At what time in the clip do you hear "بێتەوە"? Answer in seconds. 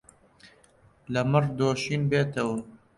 2.11-2.57